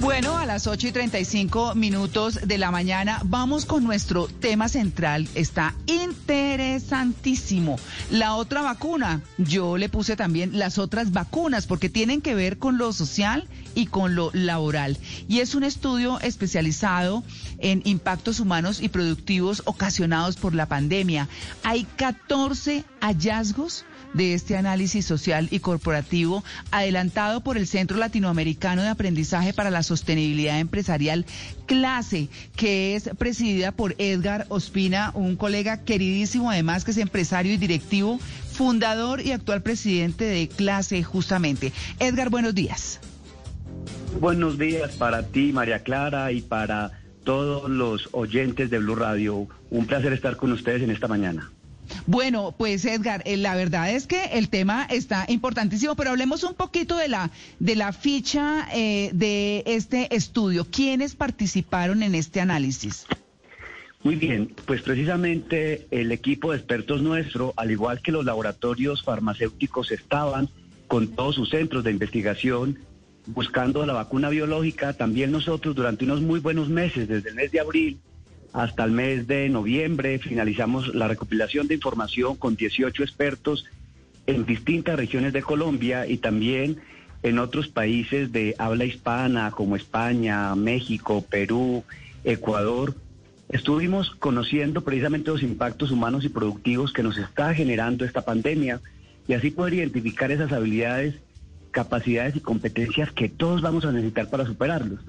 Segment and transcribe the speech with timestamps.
[0.00, 5.28] Bueno, a las 8 y 35 minutos de la mañana vamos con nuestro tema central.
[5.34, 7.78] Está interesantísimo.
[8.10, 12.76] La otra vacuna, yo le puse también las otras vacunas porque tienen que ver con
[12.76, 14.98] lo social y con lo laboral.
[15.28, 17.22] Y es un estudio especializado
[17.58, 21.28] en impactos humanos y productivos ocasionados por la pandemia.
[21.62, 23.84] Hay 14 hallazgos
[24.14, 29.82] de este análisis social y corporativo adelantado por el Centro Latinoamericano de Aprendizaje para la
[29.82, 31.26] Sostenibilidad Empresarial,
[31.66, 37.56] clase, que es presidida por Edgar Ospina, un colega queridísimo además que es empresario y
[37.56, 38.18] directivo,
[38.52, 41.72] fundador y actual presidente de clase justamente.
[41.98, 43.00] Edgar, buenos días.
[44.20, 49.48] Buenos días para ti, María Clara, y para todos los oyentes de Blue Radio.
[49.70, 51.50] Un placer estar con ustedes en esta mañana.
[52.06, 56.54] Bueno, pues Edgar, eh, la verdad es que el tema está importantísimo, pero hablemos un
[56.54, 60.66] poquito de la de la ficha eh, de este estudio.
[60.70, 63.06] ¿Quiénes participaron en este análisis?
[64.02, 69.90] Muy bien, pues precisamente el equipo de expertos nuestro, al igual que los laboratorios farmacéuticos,
[69.90, 70.48] estaban
[70.86, 72.78] con todos sus centros de investigación
[73.26, 74.94] buscando la vacuna biológica.
[74.94, 78.00] También nosotros durante unos muy buenos meses, desde el mes de abril,
[78.52, 83.66] hasta el mes de noviembre finalizamos la recopilación de información con 18 expertos
[84.26, 86.78] en distintas regiones de Colombia y también
[87.22, 91.84] en otros países de habla hispana como España, México, Perú,
[92.24, 92.94] Ecuador.
[93.48, 98.80] Estuvimos conociendo precisamente los impactos humanos y productivos que nos está generando esta pandemia
[99.28, 101.16] y así poder identificar esas habilidades,
[101.70, 105.00] capacidades y competencias que todos vamos a necesitar para superarlos.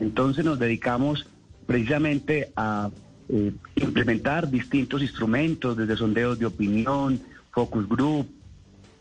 [0.00, 1.26] Entonces nos dedicamos
[1.68, 2.88] precisamente a
[3.28, 7.20] eh, implementar distintos instrumentos, desde sondeos de opinión,
[7.52, 8.26] focus group,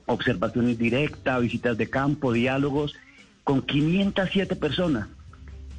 [0.05, 2.93] observaciones directas, visitas de campo, diálogos,
[3.45, 5.07] con 507 personas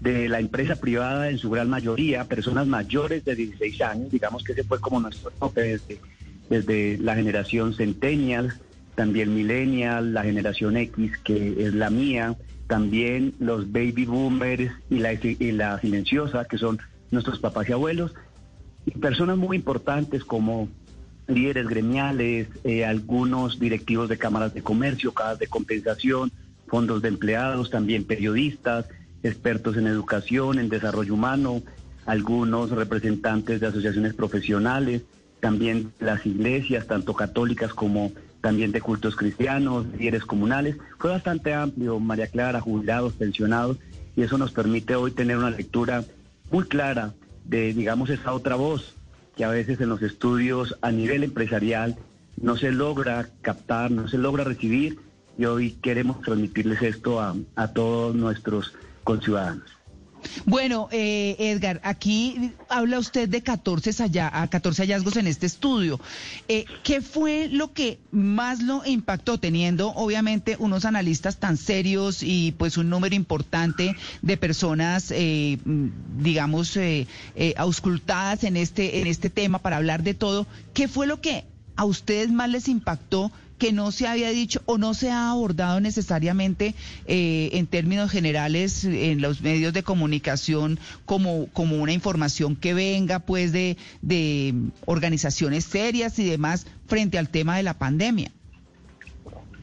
[0.01, 4.53] de la empresa privada en su gran mayoría, personas mayores de 16 años, digamos que
[4.53, 6.01] ese fue como nuestro tope desde,
[6.49, 8.55] desde la generación Centennial,
[8.95, 12.35] también Millennial, la generación X, que es la mía,
[12.69, 15.01] también los baby boomers y
[15.53, 16.79] la, silenciosa, que son
[17.11, 18.15] nuestros papás y abuelos,
[18.87, 20.69] y personas muy importantes como
[21.27, 26.31] líderes gremiales, eh, algunos directivos de cámaras de comercio, casas de compensación,
[26.67, 28.87] fondos de empleados, también periodistas,
[29.23, 31.63] expertos en educación, en desarrollo humano,
[32.07, 35.03] algunos representantes de asociaciones profesionales,
[35.41, 40.77] también las iglesias, tanto católicas como también de cultos cristianos, líderes comunales.
[40.99, 43.79] Fue bastante amplio, María Clara, jubilados, pensionados,
[44.17, 46.05] y eso nos permite hoy tener una lectura
[46.51, 48.95] muy clara de, digamos, esa otra voz
[49.37, 51.97] que a veces en los estudios a nivel empresarial
[52.41, 54.99] no se logra captar, no se logra recibir,
[55.37, 59.78] y hoy queremos transmitirles esto a, a todos nuestros conciudadanos.
[60.45, 63.93] Bueno, eh, Edgar, aquí habla usted de 14,
[64.51, 66.01] 14 hallazgos en este estudio.
[66.49, 72.53] Eh, ¿Qué fue lo que más lo impactó, teniendo obviamente unos analistas tan serios y
[72.53, 75.59] pues un número importante de personas, eh,
[76.19, 77.07] digamos, eh,
[77.57, 80.47] auscultadas en este, en este tema para hablar de todo?
[80.75, 81.45] ¿Qué fue lo que
[81.77, 83.31] a ustedes más les impactó?
[83.59, 86.75] Que no se había dicho o no se ha abordado necesariamente
[87.07, 93.19] eh, en términos generales en los medios de comunicación como, como una información que venga
[93.19, 94.55] pues de, de
[94.87, 98.31] organizaciones serias y demás frente al tema de la pandemia?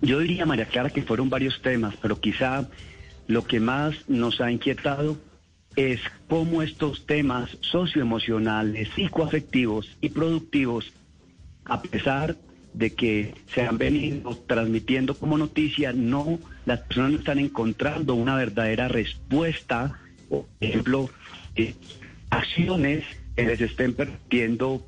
[0.01, 2.67] Yo diría, María Clara, que fueron varios temas, pero quizá
[3.27, 5.17] lo que más nos ha inquietado
[5.75, 10.91] es cómo estos temas socioemocionales, psicoafectivos y productivos,
[11.65, 12.37] a pesar
[12.77, 18.35] de que se han venido transmitiendo como noticia, no, las personas no están encontrando una
[18.35, 19.97] verdadera respuesta,
[20.29, 21.09] por ejemplo,
[21.55, 21.73] eh,
[22.29, 24.85] acciones que les estén permitiendo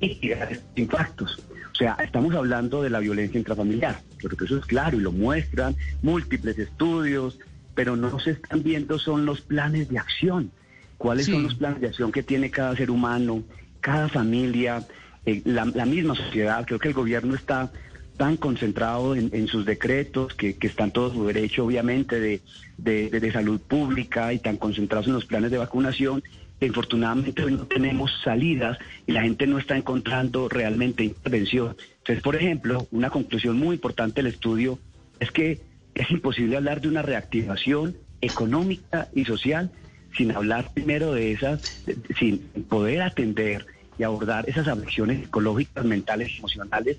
[0.00, 1.42] mitigar impactos.
[1.72, 5.74] O sea, estamos hablando de la violencia intrafamiliar, porque eso es claro y lo muestran
[6.02, 7.38] múltiples estudios,
[7.74, 10.50] pero no se están viendo son los planes de acción.
[10.98, 13.42] ¿Cuáles son los planes de acción que tiene cada ser humano,
[13.80, 14.86] cada familia?
[15.26, 16.64] Eh, la, misma sociedad.
[16.66, 17.72] Creo que el gobierno está
[18.16, 22.40] tan concentrado en, sus decretos, que, están todos su derecho, obviamente, de,
[22.78, 26.22] de, salud pública y tan concentrados en los planes de vacunación,
[26.60, 31.76] que infortunadamente hoy no tenemos salidas y la gente no está encontrando realmente intervención.
[31.98, 34.78] Entonces, por ejemplo, una conclusión muy importante del estudio
[35.18, 35.60] es que
[35.94, 39.72] es imposible hablar de una reactivación económica y social
[40.16, 41.84] sin hablar primero de esas,
[42.16, 42.38] sin
[42.68, 43.66] poder atender
[43.98, 46.98] y abordar esas afecciones psicológicas, mentales, emocionales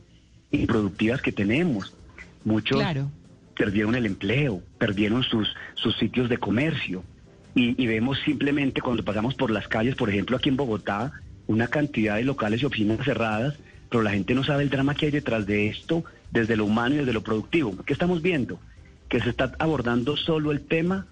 [0.52, 1.94] y productivas que tenemos.
[2.44, 2.84] Muchos
[3.58, 7.04] perdieron el empleo, perdieron sus, sus sitios de comercio.
[7.54, 11.14] Y, y vemos simplemente cuando pasamos por las calles, por ejemplo aquí en Bogotá,
[11.48, 13.56] una cantidad de locales y oficinas cerradas,
[13.90, 16.96] pero la gente no sabe el drama que hay detrás de esto, desde lo humano
[16.96, 17.76] y desde lo productivo.
[17.86, 18.60] ¿Qué estamos viendo?
[19.08, 21.08] Que se está abordando solo el tema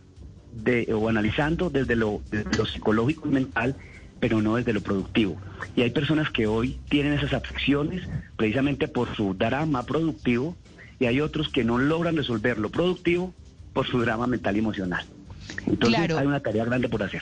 [0.54, 3.76] de, o analizando desde lo, desde lo psicológico y mental,
[4.24, 5.38] pero no desde lo productivo.
[5.76, 10.56] Y hay personas que hoy tienen esas afecciones precisamente por su drama productivo
[10.98, 13.34] y hay otros que no logran resolver lo productivo
[13.74, 15.06] por su drama mental y emocional.
[15.68, 17.22] Entonces hay una tarea grande por hacer.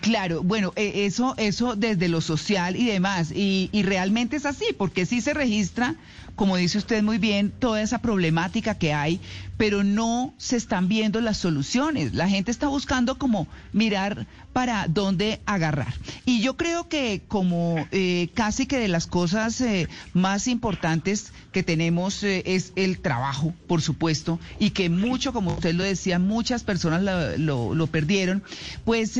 [0.00, 4.66] Claro, bueno, eh, eso, eso desde lo social y demás, y, y, realmente es así,
[4.78, 5.96] porque sí se registra,
[6.36, 9.20] como dice usted muy bien, toda esa problemática que hay,
[9.56, 12.14] pero no se están viendo las soluciones.
[12.14, 15.94] La gente está buscando como mirar para dónde agarrar.
[16.24, 21.62] Y yo creo que como eh, casi que de las cosas eh, más importantes que
[21.62, 26.64] tenemos eh, es el trabajo, por supuesto, y que mucho, como usted lo decía, muchas
[26.64, 28.42] personas lo, lo, lo perdieron,
[28.84, 29.18] pues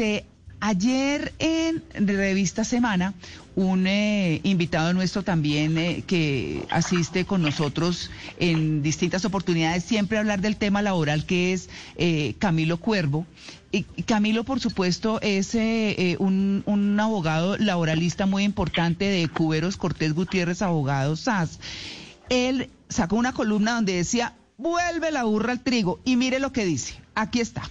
[0.64, 3.14] Ayer en Revista Semana,
[3.56, 10.40] un eh, invitado nuestro también eh, que asiste con nosotros en distintas oportunidades, siempre hablar
[10.40, 13.26] del tema laboral, que es eh, Camilo Cuervo.
[13.72, 15.56] Y Camilo, por supuesto, es
[16.20, 21.58] un, un, abogado laboralista muy importante de Cuberos Cortés Gutiérrez, abogado SAS.
[22.28, 25.98] Él sacó una columna donde decía, vuelve la burra al trigo.
[26.04, 26.94] Y mire lo que dice.
[27.16, 27.62] Aquí está.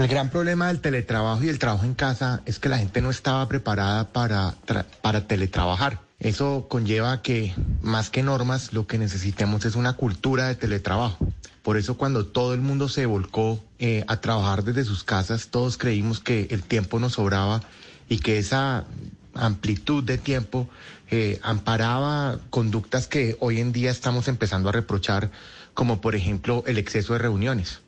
[0.00, 3.10] El gran problema del teletrabajo y el trabajo en casa es que la gente no
[3.10, 4.54] estaba preparada para,
[5.02, 6.00] para teletrabajar.
[6.18, 11.18] Eso conlleva que más que normas lo que necesitemos es una cultura de teletrabajo.
[11.62, 15.76] Por eso cuando todo el mundo se volcó eh, a trabajar desde sus casas, todos
[15.76, 17.60] creímos que el tiempo nos sobraba
[18.08, 18.86] y que esa
[19.34, 20.66] amplitud de tiempo
[21.10, 25.30] eh, amparaba conductas que hoy en día estamos empezando a reprochar,
[25.74, 27.82] como por ejemplo el exceso de reuniones.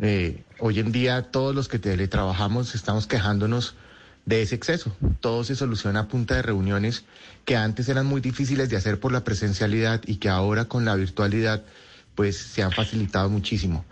[0.00, 3.76] Eh, hoy en día todos los que teletrabajamos estamos quejándonos
[4.26, 4.94] de ese exceso.
[5.20, 7.04] Todo se soluciona a punta de reuniones
[7.44, 10.96] que antes eran muy difíciles de hacer por la presencialidad y que ahora con la
[10.96, 11.62] virtualidad
[12.14, 13.84] pues se han facilitado muchísimo.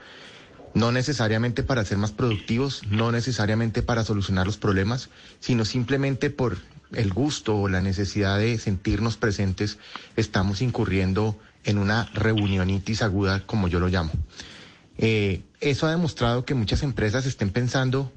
[0.75, 6.57] No necesariamente para ser más productivos, no necesariamente para solucionar los problemas, sino simplemente por
[6.93, 9.79] el gusto o la necesidad de sentirnos presentes,
[10.17, 14.13] estamos incurriendo en una reunionitis aguda, como yo lo llamo.
[15.05, 18.13] Eh, eso ha demostrado que muchas empresas estén pensando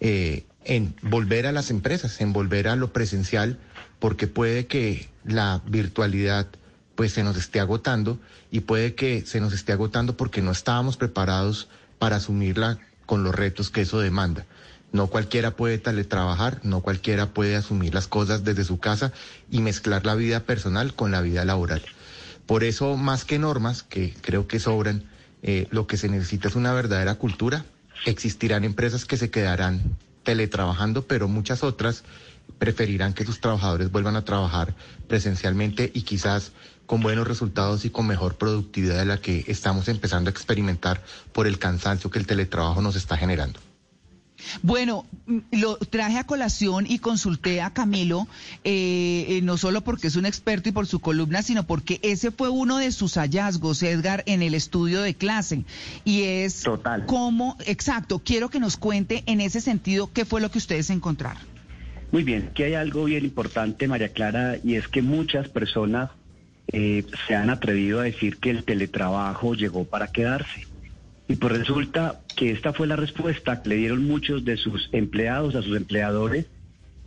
[0.00, 3.58] eh, en volver a las empresas, en volver a lo presencial,
[3.98, 6.46] porque puede que la virtualidad
[6.94, 8.18] pues se nos esté agotando
[8.50, 11.68] y puede que se nos esté agotando porque no estábamos preparados
[11.98, 14.46] para asumirla con los retos que eso demanda.
[14.92, 19.12] No cualquiera puede teletrabajar, no cualquiera puede asumir las cosas desde su casa
[19.50, 21.82] y mezclar la vida personal con la vida laboral.
[22.46, 25.04] Por eso, más que normas, que creo que sobran,
[25.46, 27.66] eh, lo que se necesita es una verdadera cultura.
[28.06, 32.02] Existirán empresas que se quedarán teletrabajando, pero muchas otras
[32.58, 34.74] preferirán que sus trabajadores vuelvan a trabajar
[35.06, 36.52] presencialmente y quizás
[36.86, 41.02] con buenos resultados y con mejor productividad de la que estamos empezando a experimentar
[41.32, 43.60] por el cansancio que el teletrabajo nos está generando.
[44.62, 48.26] Bueno, mm, lo traje a colación y consulté a Camilo,
[48.64, 52.30] eh, eh, no solo porque es un experto y por su columna, sino porque ese
[52.30, 55.64] fue uno de sus hallazgos, Edgar, en el estudio de clase.
[56.04, 57.06] Y es Total.
[57.06, 61.42] cómo, exacto, quiero que nos cuente en ese sentido qué fue lo que ustedes encontraron.
[62.12, 66.10] Muy bien, que hay algo bien importante, María Clara, y es que muchas personas
[66.68, 70.66] eh, se han atrevido a decir que el teletrabajo llegó para quedarse.
[71.26, 75.54] Y pues resulta que esta fue la respuesta que le dieron muchos de sus empleados
[75.54, 76.46] a sus empleadores,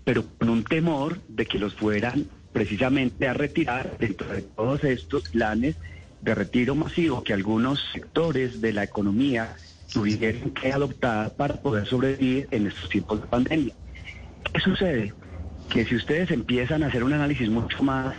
[0.03, 5.29] pero con un temor de que los fueran precisamente a retirar dentro de todos estos
[5.29, 5.75] planes
[6.21, 9.55] de retiro masivo que algunos sectores de la economía
[9.93, 13.73] tuvieron que adoptar para poder sobrevivir en estos tiempos de pandemia.
[14.51, 15.13] ¿Qué sucede?
[15.69, 18.15] Que si ustedes empiezan a hacer un análisis mucho más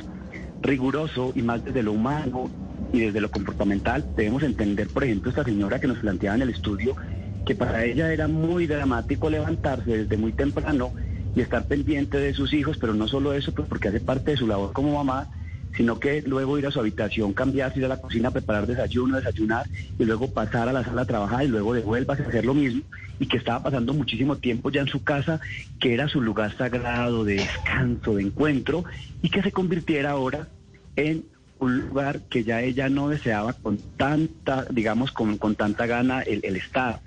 [0.63, 2.51] riguroso y más desde lo humano
[2.93, 6.51] y desde lo comportamental debemos entender, por ejemplo, esta señora que nos planteaba en el
[6.51, 6.97] estudio,
[7.45, 10.93] que para ella era muy dramático levantarse desde muy temprano
[11.35, 14.37] y estar pendiente de sus hijos, pero no solo eso, pues porque hace parte de
[14.37, 15.29] su labor como mamá,
[15.79, 19.65] sino que luego ir a su habitación, cambiarse, ir a la cocina, preparar desayuno, desayunar
[19.97, 22.83] y luego pasar a la sala a trabajar y luego devuelvas a hacer lo mismo
[23.21, 25.41] y que estaba pasando muchísimo tiempo ya en su casa,
[25.79, 28.85] que era su lugar sagrado de descanso, de encuentro
[29.23, 30.49] y que se convirtiera ahora
[30.97, 31.25] en
[31.61, 36.41] un lugar que ya ella no deseaba con tanta, digamos, con, con tanta gana el,
[36.43, 36.99] el Estado.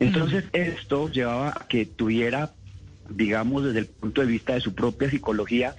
[0.00, 2.52] Entonces esto llevaba a que tuviera,
[3.10, 5.76] digamos, desde el punto de vista de su propia psicología,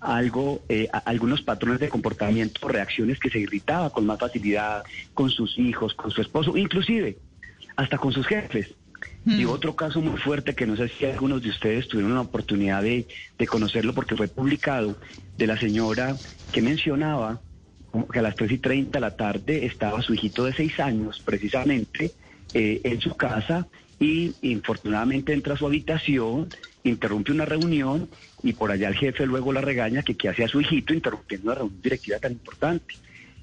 [0.00, 4.84] algo, eh, algunos patrones de comportamiento, reacciones que se irritaba con más facilidad
[5.14, 7.18] con sus hijos, con su esposo, inclusive
[7.76, 8.74] hasta con sus jefes.
[9.26, 9.50] Y hmm.
[9.50, 13.06] otro caso muy fuerte que no sé si algunos de ustedes tuvieron la oportunidad de,
[13.48, 14.96] conocerlo porque fue publicado,
[15.36, 16.16] de la señora
[16.52, 17.40] que mencionaba
[18.12, 21.22] que a las 3 y 30 de la tarde estaba su hijito de 6 años
[21.24, 22.12] precisamente
[22.54, 23.66] eh, en su casa
[23.98, 26.48] y infortunadamente entra a su habitación,
[26.84, 28.08] interrumpe una reunión
[28.42, 31.54] y por allá el jefe luego la regaña que qué hacía su hijito interrumpiendo una
[31.54, 32.94] reunión directiva tan importante.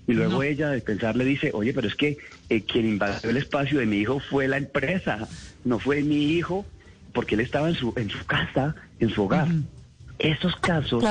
[0.05, 2.17] Y luego ella, de pensar, le dice, oye, pero es que
[2.50, 5.29] eh, quien invadió el espacio de mi hijo fue la empresa,
[5.63, 6.65] no fue mi hijo,
[7.13, 9.48] porque él estaba en su, en su casa, en su hogar.
[10.19, 11.03] Esos casos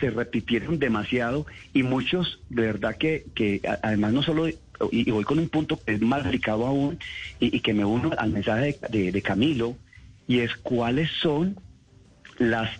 [0.00, 4.48] se repitieron demasiado y muchos, de verdad que, que además no solo,
[4.90, 6.98] y, voy con un punto que es más delicado aún,
[7.40, 9.76] y, que me uno al mensaje de, de Camilo,
[10.26, 11.58] y es cuáles son
[12.38, 12.70] las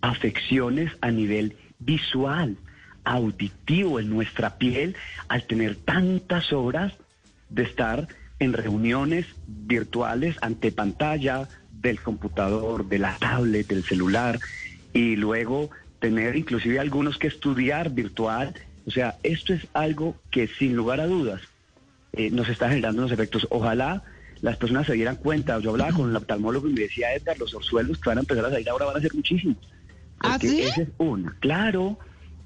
[0.00, 2.56] afecciones a nivel visual
[3.04, 4.96] auditivo en nuestra piel
[5.28, 6.92] al tener tantas horas
[7.48, 8.08] de estar
[8.38, 14.38] en reuniones virtuales ante pantalla del computador, de la tablet, del celular
[14.92, 15.70] y luego
[16.00, 18.54] tener inclusive algunos que estudiar virtual.
[18.86, 21.42] O sea, esto es algo que sin lugar a dudas
[22.12, 23.46] eh, nos está generando unos efectos.
[23.50, 24.02] Ojalá
[24.42, 25.58] las personas se dieran cuenta.
[25.58, 28.44] Yo hablaba con el oftalmólogo y me decía, Edgar, los orzuelos que van a empezar
[28.44, 29.58] a salir ahora van a ser muchísimos.
[30.20, 30.62] ¿Ah, sí?
[30.62, 31.36] Esa es una.
[31.40, 31.98] Claro,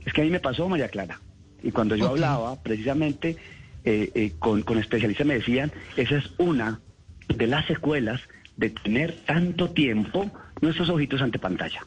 [0.04, 1.20] es que a mí me pasó, María Clara.
[1.62, 3.36] Y cuando yo hablaba, precisamente
[3.84, 6.80] eh, eh, con, con especialistas me decían, esa es una
[7.28, 8.20] de las secuelas
[8.56, 10.30] de tener tanto tiempo
[10.60, 11.86] nuestros ojitos ante pantalla.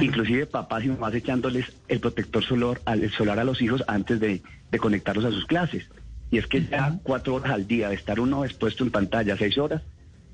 [0.00, 4.42] Inclusive papás y mamás echándoles el protector solar, el solar a los hijos antes de,
[4.78, 5.86] conectarlos a sus clases.
[6.30, 9.56] Y es que ya cuatro horas al día de estar uno expuesto en pantalla, seis
[9.56, 9.82] horas,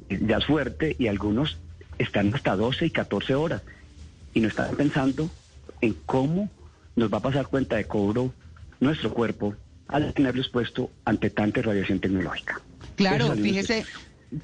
[0.08, 1.58] ya es fuerte y algunos
[1.98, 3.62] están hasta 12 y 14 horas.
[4.32, 5.28] Y no están pensando
[5.80, 6.48] en cómo
[6.96, 8.32] nos va a pasar cuenta de cobro
[8.78, 9.54] nuestro cuerpo
[9.88, 12.60] al tenerlo expuesto ante tanta radiación tecnológica.
[12.96, 13.84] Claro, fíjese,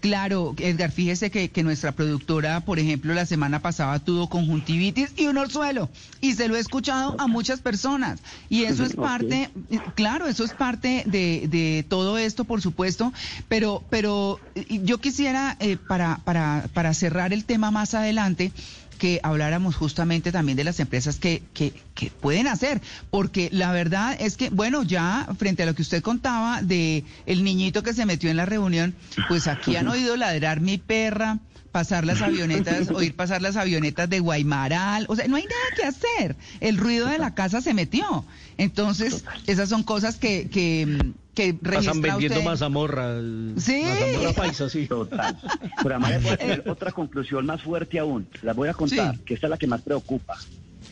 [0.00, 5.26] claro, Edgar, fíjese que, que, nuestra productora, por ejemplo, la semana pasada tuvo conjuntivitis y
[5.26, 5.88] un orzuelo,
[6.20, 8.20] y se lo he escuchado a muchas personas.
[8.48, 9.50] Y eso es parte,
[9.94, 13.12] claro, eso es parte de, de, todo esto, por supuesto,
[13.48, 18.52] pero, pero yo quisiera, eh, para, para, para cerrar el tema más adelante,
[18.96, 24.16] que habláramos justamente también de las empresas que, que, que, pueden hacer, porque la verdad
[24.18, 28.06] es que, bueno, ya frente a lo que usted contaba de el niñito que se
[28.06, 28.94] metió en la reunión,
[29.28, 31.38] pues aquí han oído ladrar mi perra,
[31.72, 35.84] pasar las avionetas, oír pasar las avionetas de Guaymaral, o sea, no hay nada que
[35.84, 38.24] hacer, el ruido de la casa se metió.
[38.56, 43.20] Entonces, esas son cosas que, que que Pasan vendiendo mazamorra.
[43.58, 43.82] Sí.
[43.84, 44.86] Mazamorra paisa, sí.
[44.86, 45.38] Total.
[45.82, 48.26] Pero además voy a tener otra conclusión más fuerte aún.
[48.42, 50.36] La voy a contar, que esta es la que más preocupa.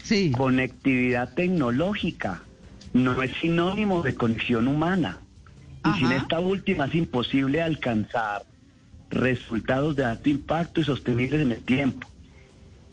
[0.04, 0.30] Sí.
[0.36, 2.42] Conectividad tecnológica
[2.92, 5.18] no es sinónimo de conexión humana.
[5.84, 8.44] Y sin esta última es imposible alcanzar
[9.10, 12.06] resultados de alto impacto y sostenibles en el tiempo.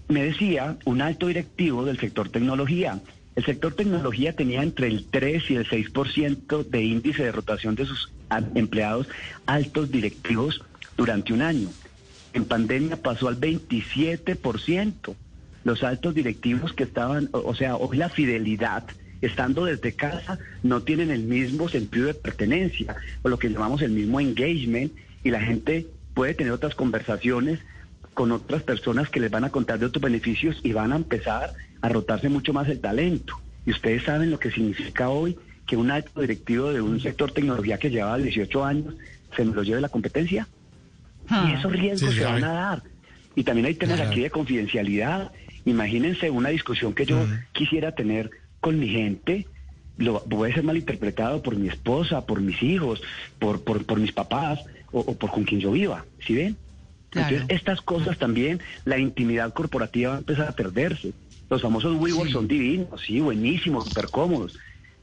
[0.08, 3.00] Me decía un alto directivo del sector tecnología,
[3.36, 7.86] el sector tecnología tenía entre el 3 y el 6% de índice de rotación de
[7.86, 8.12] sus
[8.56, 9.08] empleados
[9.46, 10.62] altos directivos
[10.98, 11.70] durante un año.
[12.34, 15.16] En pandemia pasó al 27%.
[15.64, 18.84] Los altos directivos que estaban, o sea, hoy la fidelidad,
[19.22, 23.92] estando desde casa, no tienen el mismo sentido de pertenencia, o lo que llamamos el
[23.92, 24.92] mismo engagement,
[25.24, 27.60] y la gente puede tener otras conversaciones
[28.14, 31.54] con otras personas que les van a contar de otros beneficios y van a empezar
[31.82, 33.40] a rotarse mucho más el talento.
[33.66, 37.78] Y ustedes saben lo que significa hoy que un alto directivo de un sector tecnología
[37.78, 38.96] que lleva 18 años
[39.36, 40.48] se me lo lleve la competencia.
[41.30, 41.56] Y ah.
[41.58, 42.84] esos riesgos se van a dar.
[43.36, 45.32] Y también hay temas aquí de confidencialidad.
[45.66, 49.48] Imagínense una discusión que yo quisiera tener con mi gente,
[49.98, 53.02] lo puede ser malinterpretado por mi esposa, por mis hijos,
[53.40, 54.60] por, por, por mis papás
[54.92, 56.06] o, por con quien yo viva.
[56.26, 56.58] ¿Sí ven?
[57.14, 61.14] Entonces, estas cosas también, la intimidad corporativa va a empezar a perderse.
[61.50, 64.58] Los famosos WeWork son divinos, sí, buenísimos, súper cómodos.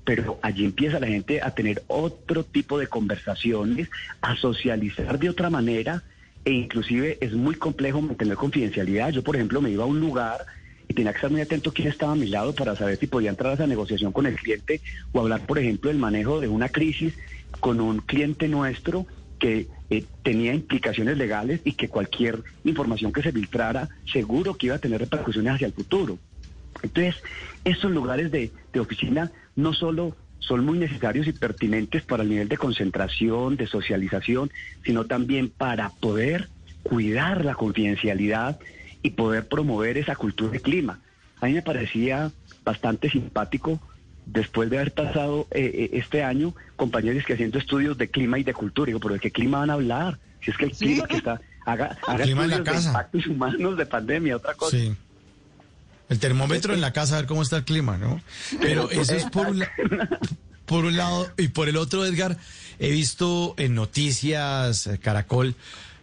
[0.04, 3.90] Pero allí empieza la gente a tener otro tipo de conversaciones,
[4.22, 6.02] a socializar de otra manera
[6.46, 9.10] e inclusive es muy complejo mantener confidencialidad.
[9.10, 10.46] Yo, por ejemplo, me iba a un lugar
[10.88, 13.28] y tenía que estar muy atento quién estaba a mi lado para saber si podía
[13.28, 14.80] entrar a esa negociación con el cliente
[15.12, 17.12] o hablar, por ejemplo, del manejo de una crisis
[17.60, 19.06] con un cliente nuestro
[19.38, 24.76] que eh, tenía implicaciones legales y que cualquier información que se filtrara seguro que iba
[24.76, 26.18] a tener repercusiones hacia el futuro.
[26.82, 27.16] Entonces,
[27.64, 32.56] estos lugares de, oficina no solo son muy necesarios y pertinentes para el nivel de
[32.56, 34.50] concentración, de socialización,
[34.84, 36.48] sino también para poder
[36.84, 38.60] cuidar la confidencialidad
[39.02, 41.00] y poder promover esa cultura de clima.
[41.40, 42.30] A mí me parecía
[42.64, 43.80] bastante simpático
[44.32, 48.44] después de haber pasado eh, eh, este año compañeros que haciendo estudios de clima y
[48.44, 48.86] de cultura.
[48.86, 50.18] Digo, ¿pero de qué clima van a hablar?
[50.44, 51.40] Si es que el clima que está...
[51.66, 52.88] Haga, haga clima en la de casa.
[52.88, 54.76] impactos humanos de pandemia, otra cosa.
[54.76, 54.94] Sí.
[56.08, 58.20] El termómetro en la casa, a ver cómo está el clima, ¿no?
[58.60, 59.70] Pero eso es por un, la-
[60.64, 61.30] por un lado.
[61.36, 62.38] Y por el otro, Edgar,
[62.78, 65.54] he visto en noticias, eh, Caracol,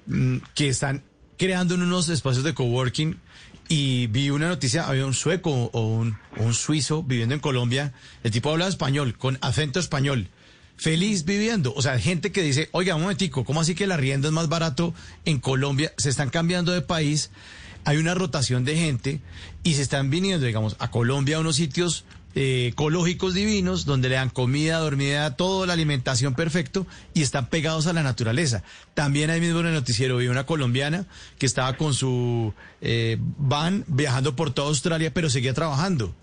[0.06, 1.02] mm, que están
[1.38, 3.18] creando en unos espacios de coworking
[3.68, 6.18] y vi una noticia, había un sueco o un,
[6.54, 7.94] suizo viviendo en Colombia,
[8.24, 10.30] el tipo habla español, con acento español,
[10.78, 11.74] feliz viviendo.
[11.76, 14.50] O sea, gente que dice, oiga, un momentico, ¿cómo así que la rienda es más
[14.50, 14.94] barato
[15.26, 15.94] en Colombia?
[15.98, 17.32] Se están cambiando de país,
[17.86, 19.22] hay una rotación de gente
[19.64, 22.06] y se están viniendo, digamos, a Colombia a unos sitios
[22.36, 27.88] eh, ecológicos divinos donde le dan comida, dormida, toda la alimentación perfecto y están pegados
[27.88, 28.62] a la naturaleza.
[28.94, 31.06] También ahí mismo en el noticiero vi una colombiana
[31.40, 36.14] que estaba con su eh, van viajando por toda Australia pero seguía trabajando.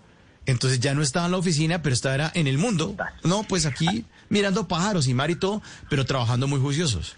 [0.45, 2.95] Entonces ya no estaba en la oficina, pero estaba en el mundo.
[3.23, 7.15] No, pues aquí mirando pájaros y mar y todo, pero trabajando muy juiciosos.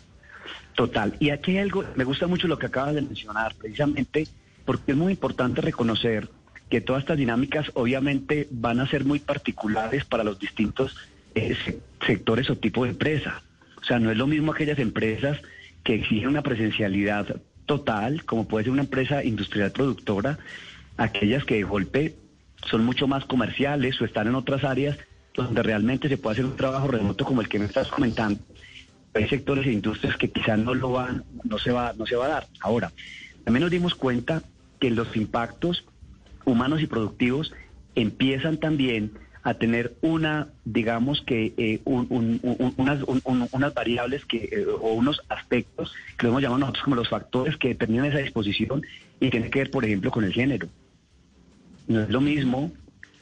[0.75, 1.15] Total.
[1.19, 4.27] Y aquí hay algo, me gusta mucho lo que acabas de mencionar, precisamente
[4.65, 6.29] porque es muy importante reconocer
[6.69, 10.95] que todas estas dinámicas obviamente van a ser muy particulares para los distintos
[11.35, 13.41] eh, se- sectores o tipo de empresa.
[13.79, 15.39] O sea, no es lo mismo aquellas empresas
[15.83, 20.39] que exigen una presencialidad total, como puede ser una empresa industrial productora,
[20.97, 22.15] aquellas que de golpe
[22.69, 24.97] son mucho más comerciales o están en otras áreas
[25.35, 28.39] donde realmente se puede hacer un trabajo remoto como el que me estás comentando
[29.13, 32.25] hay sectores e industrias que quizás no lo van, no se va, no se va
[32.25, 32.47] a dar.
[32.59, 32.91] Ahora,
[33.45, 34.43] también nos dimos cuenta
[34.77, 35.85] que los impactos
[36.45, 37.53] humanos y productivos
[37.95, 39.11] empiezan también
[39.43, 44.37] a tener una, digamos que eh, un- un- un- unas, un- un- unas variables que
[44.51, 48.17] eh, o unos aspectos que lo hemos llamado nosotros como los factores que determinan esa
[48.19, 48.81] disposición
[49.19, 50.67] y tiene que ver, por ejemplo, con el género.
[51.87, 52.71] No es lo mismo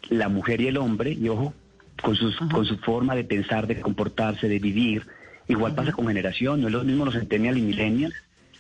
[0.10, 1.53] la mujer y el hombre, y ojo,
[2.01, 5.06] con, sus, con su forma de pensar, de comportarse, de vivir.
[5.50, 8.14] Igual pasa con generación, no es lo mismo los centennials y millennials,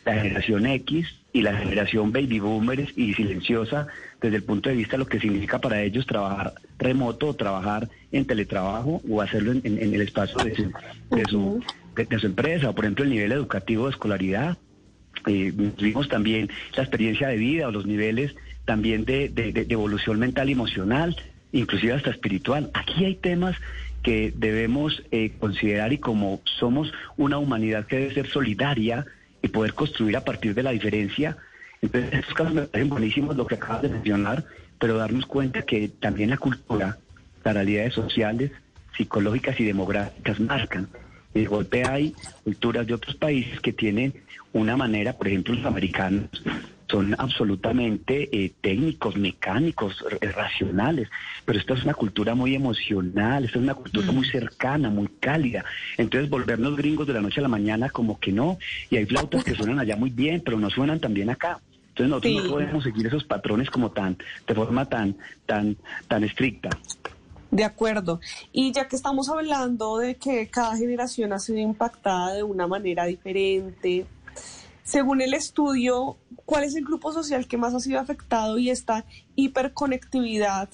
[0.05, 3.87] la generación X y la generación baby boomers y silenciosa
[4.21, 7.89] desde el punto de vista de lo que significa para ellos trabajar remoto o trabajar
[8.11, 10.71] en teletrabajo o hacerlo en, en- en el espacio de su,
[11.15, 11.63] de, su,
[11.95, 14.57] de- de su empresa, o por ejemplo el nivel educativo de escolaridad.
[15.27, 18.35] Eh, vimos también la experiencia de vida o los niveles
[18.65, 21.15] también de, de- de- de evolución mental y emocional,
[21.51, 22.69] inclusive hasta espiritual.
[22.73, 23.55] Aquí hay temas
[24.03, 29.05] que debemos eh, considerar y como somos una humanidad que debe ser solidaria
[29.43, 31.37] y poder construir a partir de la diferencia,
[31.81, 34.45] entonces estos casos me parecen buenísimos lo que acabas de mencionar,
[34.79, 36.97] pero darnos cuenta que también la cultura,
[37.43, 38.51] las realidades sociales,
[38.97, 40.87] psicológicas y demográficas marcan.
[41.35, 44.13] Y de golpe hay culturas de otros países que tienen
[44.53, 46.29] una manera, por ejemplo, los americanos
[46.89, 51.09] son absolutamente eh, técnicos, mecánicos, r- racionales,
[51.45, 55.65] pero esta es una cultura muy emocional, esta es una cultura muy cercana, muy cálida.
[55.97, 58.57] Entonces, volvernos gringos de la noche a la mañana como que no,
[58.89, 61.59] y hay flautas que suenan allá muy bien, pero no suenan tan bien acá.
[61.89, 62.39] Entonces nosotros Sí.
[62.41, 64.17] no podemos seguir esos patrones como tan,
[64.47, 65.15] de forma tan,
[65.45, 66.69] tan, tan estricta.
[67.51, 68.19] De acuerdo.
[68.51, 73.05] Y ya que estamos hablando de que cada generación ha sido impactada de una manera
[73.05, 74.07] diferente,
[74.83, 79.05] según el estudio, ¿cuál es el grupo social que más ha sido afectado y esta
[79.35, 80.69] hiperconectividad?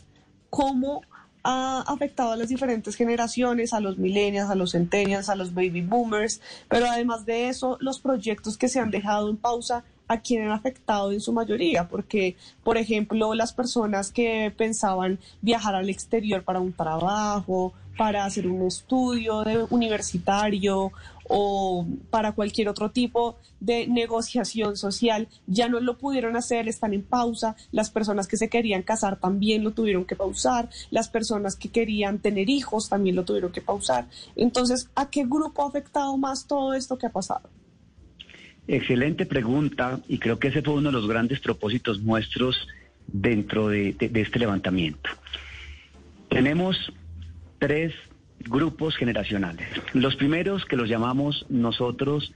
[0.49, 1.01] ¿Cómo
[1.43, 5.81] ha afectado a las diferentes generaciones, a los millennials, a los centennials, a los baby
[5.81, 6.41] boomers?
[6.67, 10.51] Pero además de eso, los proyectos que se han dejado en pausa a quién han
[10.51, 16.59] afectado en su mayoría, porque, por ejemplo, las personas que pensaban viajar al exterior para
[16.59, 20.91] un trabajo, para hacer un estudio universitario
[21.29, 27.03] o para cualquier otro tipo de negociación social, ya no lo pudieron hacer, están en
[27.03, 27.55] pausa.
[27.71, 30.69] Las personas que se querían casar también lo tuvieron que pausar.
[30.91, 34.07] Las personas que querían tener hijos también lo tuvieron que pausar.
[34.35, 37.47] Entonces, ¿a qué grupo ha afectado más todo esto que ha pasado?
[38.67, 42.67] Excelente pregunta y creo que ese fue uno de los grandes propósitos nuestros
[43.07, 45.09] dentro de, de- este levantamiento.
[46.29, 46.77] Tenemos
[47.57, 47.93] tres
[48.47, 49.67] grupos generacionales.
[49.93, 52.33] Los primeros que los llamamos nosotros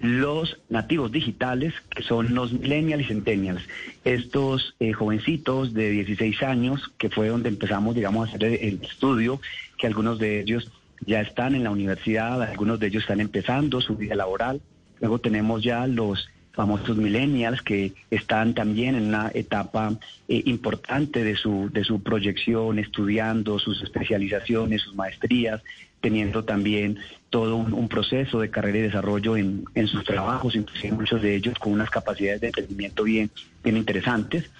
[0.00, 3.62] los nativos digitales, que son los millennials y centennials.
[4.04, 8.84] Estos eh, jovencitos de 16 años, que fue donde empezamos, digamos, a hacer el, el
[8.84, 9.40] estudio,
[9.76, 10.70] que algunos de ellos
[11.04, 14.60] ya están en la universidad, algunos de ellos están empezando su vida laboral.
[15.00, 21.36] Luego tenemos ya los famosos millennials que están también en una etapa eh, importante de
[21.36, 25.62] su, de su proyección, estudiando sus especializaciones, sus maestrías,
[26.00, 26.98] teniendo también
[27.30, 31.54] todo un, proceso de carrera y desarrollo en, en sus trabajos, inclusive muchos de ellos
[31.60, 33.30] con unas capacidades de emprendimiento bien,
[33.62, 34.50] bien interesantes.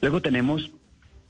[0.00, 0.70] Luego tenemos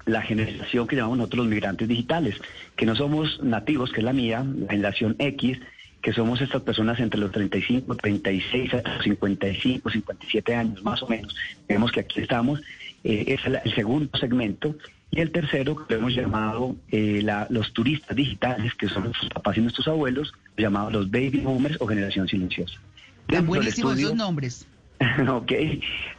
[0.04, 2.36] la generación que llamamos nosotros los migrantes digitales,
[2.76, 5.58] que no somos nativos, que es la mía, la generación X,
[6.02, 8.70] que somos estas personas entre los 35, 36,
[9.02, 11.34] 55, 57 años más o menos.
[11.68, 12.60] Vemos que aquí estamos,
[13.04, 14.74] eh, es el segundo segmento.
[15.10, 19.56] Y el tercero, que lo hemos llamado eh, los turistas digitales, que son nuestros papás
[19.56, 22.78] y nuestros abuelos, llamados los baby boomers o generación silenciosa.
[23.26, 24.66] Están buenísimos esos nombres.
[25.28, 25.52] ok,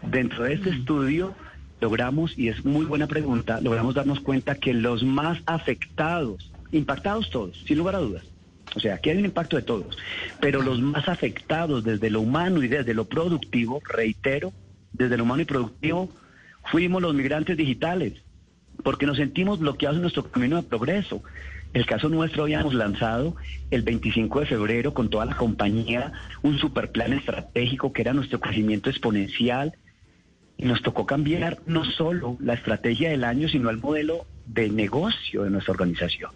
[0.01, 1.35] dentro de este estudio
[1.81, 7.63] logramos, y es muy buena pregunta, logramos darnos cuenta que los más afectados, impactados todos,
[7.65, 8.23] sin lugar a dudas,
[8.75, 9.97] o sea, aquí hay un impacto de todos,
[10.39, 14.53] pero los más afectados desde lo humano y desde lo productivo, reitero,
[14.93, 16.09] desde lo humano y productivo,
[16.71, 18.13] fuimos los migrantes digitales,
[18.83, 21.23] porque nos sentimos bloqueados en nuestro camino de progreso.
[21.73, 23.35] El caso nuestro habíamos lanzado
[23.69, 28.89] el 25 de febrero con toda la compañía un superplan estratégico que era nuestro crecimiento
[28.89, 29.73] exponencial
[30.57, 35.43] y nos tocó cambiar no solo la estrategia del año, sino el modelo de negocio
[35.43, 36.31] de nuestra organización.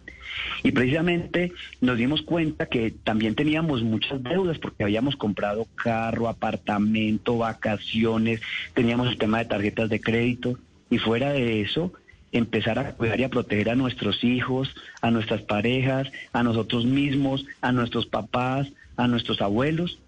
[0.63, 7.37] Y precisamente nos dimos cuenta que también teníamos muchas deudas porque habíamos comprado carro, apartamento,
[7.37, 8.41] vacaciones,
[8.73, 10.57] teníamos el tema de tarjetas de crédito
[10.89, 11.91] y fuera de eso
[12.31, 17.45] empezar a cuidar y a proteger a nuestros hijos, a nuestras parejas, a nosotros mismos,
[17.61, 18.67] a nuestros papás,
[18.97, 19.99] a nuestros abuelos.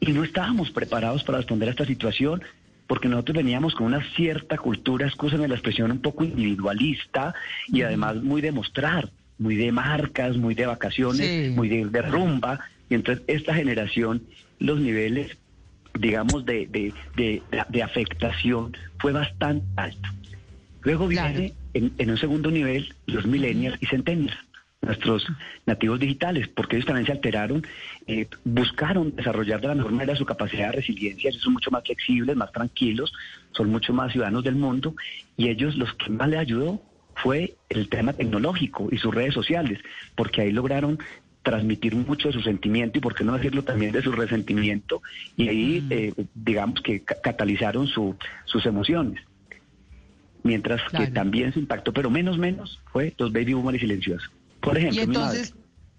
[0.00, 2.42] Y no estábamos preparados para responder a esta situación
[2.86, 7.34] porque nosotros veníamos con una cierta cultura, escúchame la expresión, un poco individualista
[7.68, 12.60] y además muy de mostrar, muy de marcas, muy de vacaciones, muy de, rumba.
[12.88, 14.22] Y entonces esta generación,
[14.58, 15.36] los niveles,
[15.98, 20.08] digamos, de, de, de, de afectación fue bastante alto.
[20.82, 24.36] Luego viene en, un segundo nivel los millennials y centennials,
[24.80, 25.24] nuestros
[25.64, 27.64] nativos digitales, porque ellos también se alteraron,
[28.06, 31.84] eh, buscaron desarrollar de la mejor manera su capacidad de resiliencia, ellos son mucho más
[31.84, 33.12] flexibles, más tranquilos,
[33.52, 34.94] son mucho más ciudadanos del mundo,
[35.36, 36.82] y ellos los que más les ayudó
[37.22, 39.78] fue el tema tecnológico y sus redes sociales,
[40.14, 40.98] porque ahí lograron
[41.42, 45.02] transmitir mucho de su sentimiento y por qué no decirlo también de su resentimiento
[45.36, 49.20] y ahí eh, digamos que catalizaron su, sus emociones
[50.42, 54.30] mientras que también se impactó, pero menos menos, fue los baby boomers silenciosos.
[54.60, 55.54] Por ejemplo, y entonces,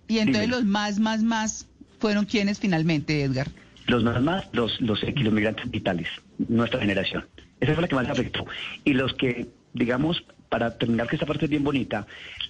[0.08, 1.68] y entonces los más, más, más
[2.00, 3.48] fueron quienes finalmente, Edgar.
[3.88, 6.08] Los más, más, los, los, los migrantes vitales,
[6.48, 7.26] nuestra generación.
[7.60, 8.46] Esa fue la que más afectó.
[8.84, 12.06] Y los que, digamos, para terminar que esta parte es bien bonita,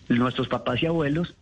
[0.10, 1.36] nuestros papás y abuelos,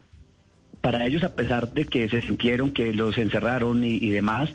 [0.79, 4.51] para ellos, a pesar de que se sintieron que los encerraron y demás,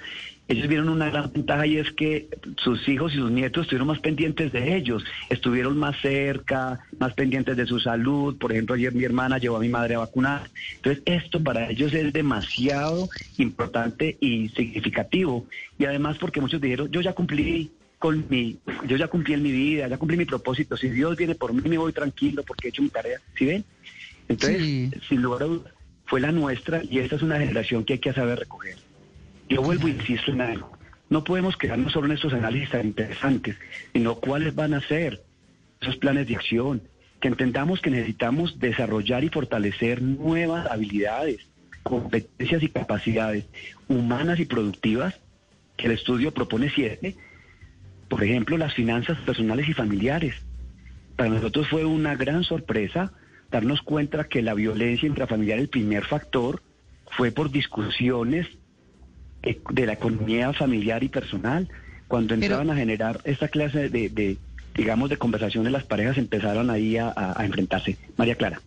[0.46, 3.98] ellos vieron una gran ventaja y es que sus hijos y sus nietos estuvieron más
[3.98, 8.38] pendientes de ellos, estuvieron más cerca, más pendientes de su salud.
[8.38, 10.48] Por ejemplo, ayer mi hermana llevó a mi madre a vacunar.
[10.76, 15.44] Entonces, esto para ellos es demasiado importante y significativo.
[15.76, 17.72] Y además porque muchos dijeron, yo ya cumplí
[18.06, 20.76] con mi, yo ya cumplí en mi vida, ya cumplí mi propósito.
[20.76, 23.18] Si Dios viene por mí, me voy tranquilo porque he hecho mi tarea.
[23.36, 23.64] ¿Sí ven?
[24.28, 25.72] Entonces, sin lugar a dudas,
[26.04, 28.76] fue la nuestra y esta es una generación que hay que saber recoger.
[29.48, 30.70] Yo vuelvo e insisto en algo.
[31.10, 33.56] No podemos quedarnos solo en estos análisis tan interesantes,
[33.92, 35.24] sino cuáles van a ser
[35.80, 36.82] esos planes de acción,
[37.20, 41.40] que entendamos que necesitamos desarrollar y fortalecer nuevas habilidades,
[41.82, 43.46] competencias y capacidades
[43.88, 45.18] humanas y productivas,
[45.76, 47.16] que el estudio propone siete,
[48.08, 50.34] por ejemplo, las finanzas personales y familiares.
[51.16, 53.12] Para nosotros fue una gran sorpresa
[53.50, 56.62] darnos cuenta que la violencia intrafamiliar, el primer factor,
[57.16, 58.46] fue por discusiones
[59.42, 61.68] de la economía familiar y personal.
[62.08, 64.38] Cuando entraban a generar esta clase de,
[64.74, 67.96] digamos, de conversaciones, las parejas empezaron ahí a, enfrentarse.
[68.16, 68.60] María Clara.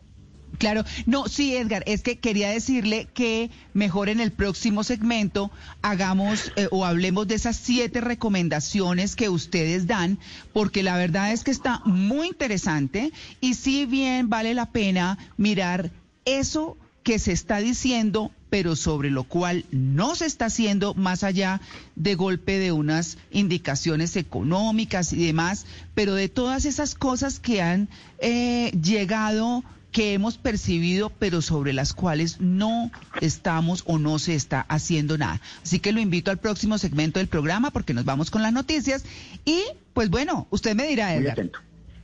[0.58, 6.52] Claro, no, sí, Edgar, es que quería decirle que mejor en el próximo segmento hagamos
[6.56, 10.20] eh, o hablemos de esas siete recomendaciones que ustedes dan,
[10.52, 15.92] porque la verdad es que está muy interesante y si bien vale la pena mirar
[16.26, 21.62] eso que se está diciendo pero sobre lo cual no se está haciendo más allá
[21.96, 27.90] de golpe de unas indicaciones económicas y demás, pero de todas esas cosas que han
[28.20, 34.62] eh, llegado que hemos percibido, pero sobre las cuales no estamos o no se está
[34.62, 35.42] haciendo nada.
[35.64, 39.04] Así que lo invito al próximo segmento del programa porque nos vamos con las noticias
[39.46, 41.50] y pues bueno, usted me dirá, Edgar.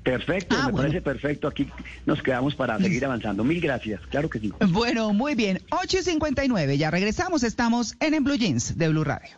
[0.03, 1.47] Perfecto, ah, me parece perfecto.
[1.47, 1.67] Aquí
[2.05, 3.43] nos quedamos para seguir avanzando.
[3.43, 4.53] Mil gracias, claro que sí.
[4.69, 5.61] Bueno, muy bien.
[5.71, 7.41] 8 y 59, ya regresamos.
[7.41, 9.31] Estamos en En Blue Jeans de Blue Radio.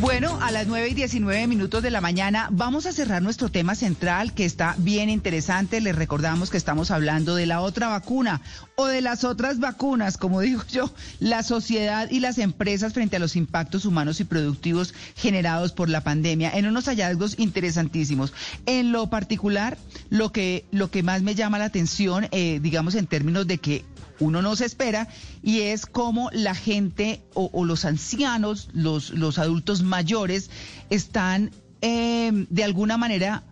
[0.00, 3.74] Bueno, a las 9 y 19 minutos de la mañana vamos a cerrar nuestro tema
[3.74, 5.80] central que está bien interesante.
[5.80, 8.40] Les recordamos que estamos hablando de la otra vacuna
[8.76, 13.18] o de las otras vacunas, como digo yo, la sociedad y las empresas frente a
[13.18, 18.32] los impactos humanos y productivos generados por la pandemia en unos hallazgos interesantísimos.
[18.66, 19.78] En lo particular,
[20.10, 23.84] lo que, lo que más me llama la atención, eh, digamos en términos de que
[24.20, 25.08] uno no se espera
[25.42, 30.50] y es como la gente o, los ancianos, los, los adultos mayores
[30.90, 31.50] están
[31.80, 33.44] eh, de alguna manera,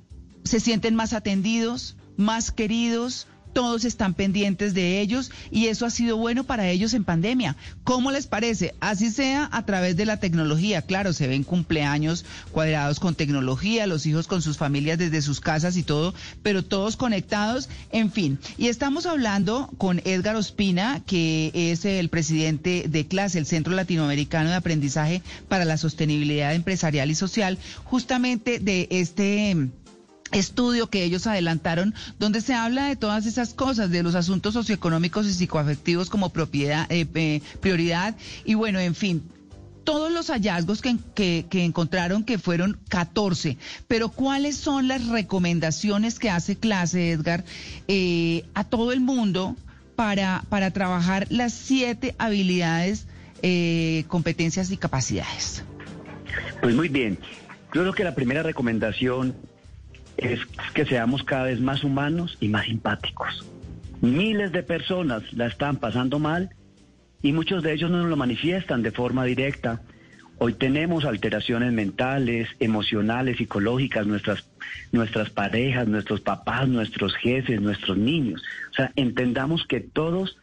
[0.45, 6.19] se sienten más atendidos, más queridos, todos están pendientes de ellos y eso ha sido
[6.19, 7.57] bueno para ellos en pandemia.
[7.85, 8.75] ¿Cómo les parece?
[8.81, 10.83] Así sea a través de la tecnología.
[10.83, 15.79] Claro, se ven cumpleaños cuadrados con tecnología, los hijos con sus familias desde sus casas
[15.79, 18.39] y todo, pero todos conectados, en fin.
[18.59, 24.51] Y estamos hablando con Edgar Ospina, que es el presidente de CLASE, el Centro Latinoamericano
[24.51, 29.71] de Aprendizaje para la Sostenibilidad Empresarial y Social, justamente de este
[30.33, 35.27] estudio que ellos adelantaron donde se habla de todas esas cosas, de los asuntos socioeconómicos
[35.27, 39.23] y psicoafectivos como propiedad, eh, prioridad y bueno, en fin,
[39.87, 46.29] todos los hallazgos que, que, encontraron que fueron 14, pero ¿cuáles son las recomendaciones que
[46.29, 47.45] hace clase, Edgar,
[47.87, 49.57] eh, a todo el mundo
[49.95, 53.07] para, para trabajar las siete habilidades,
[53.43, 55.63] eh, competencias y capacidades?
[56.61, 57.17] Pues muy bien.
[57.73, 59.37] Yo creo que la primera recomendación
[60.17, 60.41] es
[60.75, 63.47] que seamos cada vez más humanos y más simpáticos.
[64.01, 66.51] Miles de personas la están pasando mal
[67.23, 69.83] y muchos de ellos no nos lo manifiestan de forma directa.
[70.39, 74.49] Hoy tenemos alteraciones mentales, emocionales, psicológicas, nuestras,
[74.93, 78.43] nuestras parejas, nuestros papás, nuestros jefes, nuestros niños.
[78.71, 80.37] O sea, entendamos que todos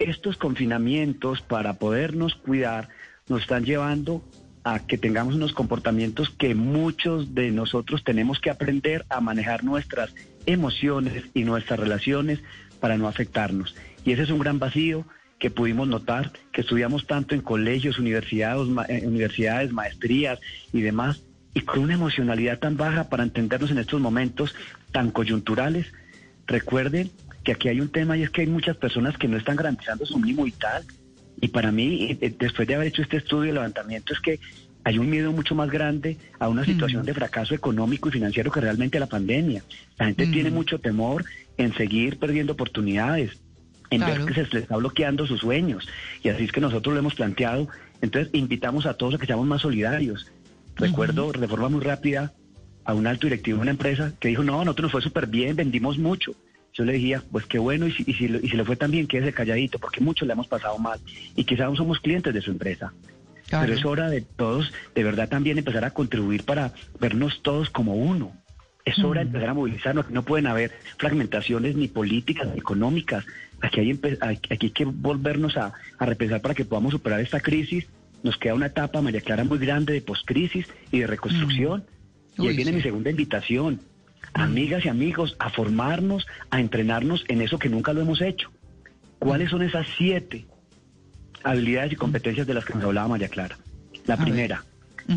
[0.00, 2.88] estos confinamientos para podernos cuidar
[3.28, 4.24] nos están llevando
[4.66, 10.12] a que tengamos unos comportamientos que muchos de nosotros tenemos que aprender a manejar nuestras
[10.44, 12.40] emociones y nuestras relaciones
[12.80, 13.76] para no afectarnos.
[14.04, 15.06] Y ese es un gran vacío
[15.38, 20.40] que pudimos notar, que estudiamos tanto en colegios, universidades, eh, universidades, maestrías
[20.72, 21.22] y demás,
[21.54, 24.52] y con una emocionalidad tan baja para entendernos en estos momentos
[24.90, 25.92] tan coyunturales.
[26.48, 27.12] Recuerden
[27.44, 30.04] que aquí hay un tema y es que hay muchas personas que no están garantizando
[30.06, 30.84] su mínimo vital
[31.40, 34.40] y para mí, eh, después de haber hecho este estudio de levantamiento, es que
[34.84, 38.60] hay un miedo mucho más grande a una situación de fracaso económico y financiero que
[38.60, 39.64] realmente la pandemia.
[39.98, 41.24] La gente tiene mucho temor
[41.56, 43.32] en seguir perdiendo oportunidades,
[43.90, 45.88] en ver que se les está bloqueando sus sueños.
[46.22, 47.68] Y así es que nosotros lo hemos planteado.
[48.00, 50.30] Entonces, invitamos a todos a que seamos más solidarios.
[50.76, 52.32] Recuerdo, de forma muy rápida,
[52.84, 55.56] a un alto directivo de una empresa que dijo, no, nosotros nos fue súper bien,
[55.56, 56.36] vendimos mucho.
[56.76, 59.32] Yo le decía, pues qué bueno, y si, y si, le fue tan bien, quédese
[59.32, 61.00] calladito, porque muchos le hemos pasado mal.
[61.34, 62.92] Y quizás no somos clientes de su empresa.
[63.50, 67.94] Pero es hora de todos, de verdad, también empezar a contribuir para vernos todos como
[67.94, 68.32] uno.
[68.84, 70.10] Es hora de empezar a movilizarnos.
[70.10, 73.24] No pueden haber fragmentaciones ni políticas ni económicas.
[73.60, 77.86] Aquí hay, aquí hay que volvernos a, repensar para que podamos superar esta crisis.
[78.22, 81.84] Nos queda una etapa, María Clara, muy grande de poscrisis y de reconstrucción.
[82.36, 82.42] Mm.
[82.42, 83.80] y ahí viene mi segunda invitación
[84.34, 88.50] amigas y amigos, a formarnos, a entrenarnos en eso que nunca lo hemos hecho.
[89.18, 90.46] ¿Cuáles son esas siete
[91.42, 93.56] habilidades y competencias de las que nos hablaba María Clara?
[94.06, 94.64] La primera,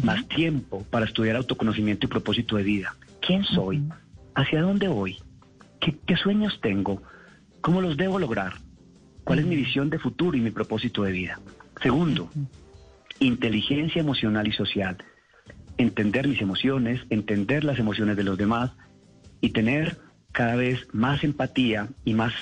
[0.03, 2.95] más tiempo para estudiar autoconocimiento y propósito de vida.
[3.21, 3.83] ¿Quién soy?
[4.35, 5.17] ¿Hacia dónde voy?
[5.79, 7.01] ¿Qué, ¿Qué, sueños tengo?
[7.61, 8.53] ¿Cómo los debo lograr?
[9.23, 11.39] ¿Cuál es mi visión de futuro y mi propósito de vida?
[11.81, 12.29] Segundo,
[13.19, 14.97] inteligencia emocional y social.
[15.77, 18.71] Entender mis emociones, entender las emociones de los demás,
[19.41, 19.97] y tener
[20.31, 22.33] cada vez más empatía y más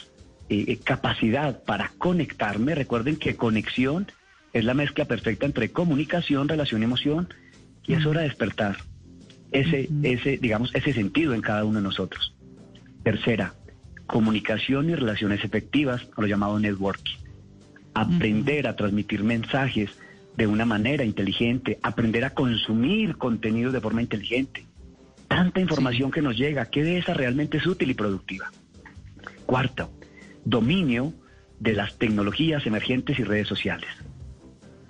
[0.50, 2.76] eh, eh, capacidad para conectarme.
[2.76, 4.08] Recuerden que conexión
[4.54, 7.30] es la mezcla perfecta entre comunicación, relación y emoción
[7.86, 8.78] y es hora de despertar
[9.52, 12.36] ese, ese, digamos, ese sentido en cada uno de nosotros.
[13.04, 13.54] Tercera,
[14.06, 17.16] comunicación y relaciones efectivas, lo llamado networking.
[17.94, 19.92] Aprender a transmitir mensajes
[20.36, 24.67] de una manera inteligente, aprender a consumir contenido de forma inteligente,
[25.28, 28.52] tanta información que nos llega, ¿qué de esa realmente es útil y productiva?
[29.46, 29.92] Cuarto,
[30.46, 31.14] dominio
[31.60, 33.90] de las tecnologías emergentes y redes sociales.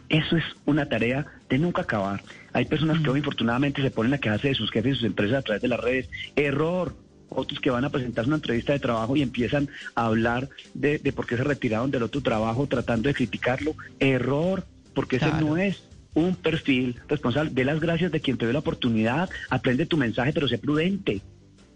[0.09, 2.23] Eso es una tarea de nunca acabar.
[2.53, 5.39] Hay personas que hoy infortunadamente se ponen a quejarse de sus jefes y sus empresas
[5.39, 6.09] a través de las redes.
[6.35, 6.95] Error.
[7.29, 11.27] Otros que van a presentar una entrevista de trabajo y empiezan a hablar de, por
[11.27, 13.75] qué se retiraron del otro trabajo tratando de criticarlo.
[13.99, 15.86] Error, porque ese no es
[16.17, 17.51] un perfil responsable.
[17.51, 21.21] De las gracias de quien te dé la oportunidad, aprende tu mensaje, pero sé prudente.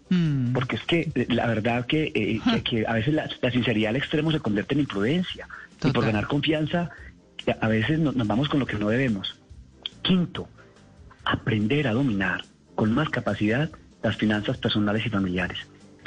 [0.08, 0.52] Mm.
[0.52, 4.32] Porque es que eh, la verdad que, eh, que, a veces la, sinceridad al extremo
[4.32, 5.46] se convierte en imprudencia.
[5.84, 6.90] Y por ganar confianza,
[7.60, 9.40] a veces nos, vamos con lo que no debemos.
[10.02, 10.48] Quinto,
[11.24, 13.70] aprender a dominar con más capacidad
[14.02, 15.58] las finanzas personales y familiares.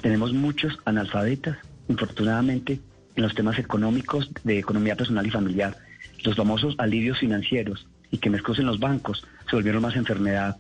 [0.01, 2.81] Tenemos muchos analfabetas, infortunadamente,
[3.15, 5.77] en los temas económicos de economía personal y familiar.
[6.23, 10.55] Los famosos alivios financieros y que mezclos en los bancos se volvieron más enfermedad.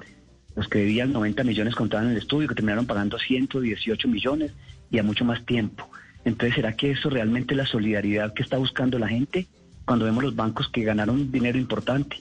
[0.55, 4.51] Los que debían 90 millones contaban en el estudio, que terminaron pagando 118 millones
[4.91, 5.89] y a mucho más tiempo.
[6.25, 9.47] Entonces, ¿será que eso realmente es la solidaridad que está buscando la gente
[9.85, 12.17] cuando vemos los bancos que ganaron dinero importante?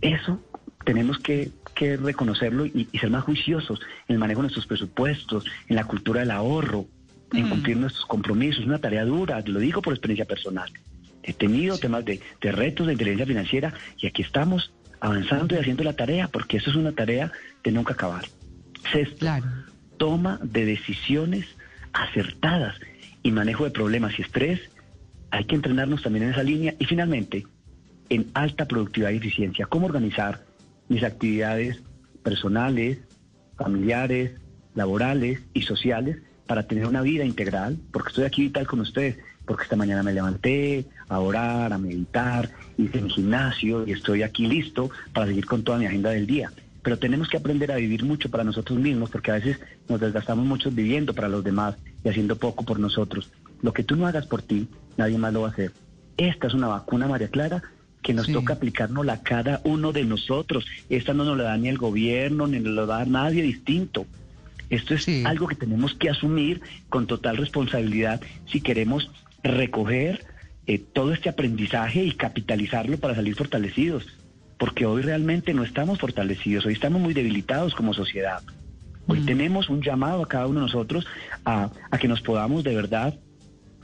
[0.00, 0.42] Eso
[0.84, 5.84] tenemos que, reconocerlo y, ser más juiciosos en el manejo de nuestros presupuestos, en la
[5.84, 6.86] cultura del ahorro,
[7.32, 7.50] en mm.
[7.50, 8.60] cumplir nuestros compromisos.
[8.60, 10.70] Es una tarea dura, lo digo por experiencia personal.
[11.22, 15.84] He tenido temas de, de retos de inteligencia financiera y aquí estamos avanzando y haciendo
[15.84, 17.32] la tarea, porque eso es una tarea
[17.64, 18.24] de nunca acabar.
[18.92, 19.26] Sexto,
[19.96, 21.46] toma de decisiones
[21.92, 22.76] acertadas
[23.22, 24.60] y manejo de problemas y estrés.
[25.30, 26.74] Hay que entrenarnos también en esa línea.
[26.78, 27.46] Y finalmente,
[28.08, 29.66] en alta productividad y eficiencia.
[29.66, 30.44] ¿Cómo organizar
[30.88, 31.82] mis actividades
[32.22, 32.98] personales,
[33.56, 34.32] familiares,
[34.74, 37.78] laborales y sociales para tener una vida integral?
[37.90, 42.50] Porque estoy aquí vital con ustedes, porque esta mañana me levanté a orar, a meditar,
[42.78, 46.52] hice mi gimnasio y estoy aquí listo para seguir con toda mi agenda del día.
[46.82, 50.44] Pero tenemos que aprender a vivir mucho para nosotros mismos, porque a veces nos desgastamos
[50.44, 53.30] mucho viviendo para los demás y haciendo poco por nosotros.
[53.62, 55.72] Lo que tú no hagas por ti, nadie más lo va a hacer.
[56.16, 57.62] Esta es una vacuna, María Clara,
[58.02, 60.66] que nos toca aplicarnos a cada uno de nosotros.
[60.90, 64.06] Esta no nos la da ni el gobierno, ni nos la da nadie distinto.
[64.70, 69.10] Esto es algo que tenemos que asumir con total responsabilidad si queremos
[69.42, 70.24] recoger
[70.66, 74.06] eh, todo este aprendizaje y capitalizarlo para salir fortalecidos.
[74.58, 78.42] Porque hoy realmente no estamos fortalecidos, hoy estamos muy debilitados como sociedad.
[79.08, 79.26] Hoy mm.
[79.26, 81.06] tenemos un llamado a cada uno de nosotros
[81.44, 83.18] a, a que nos podamos de verdad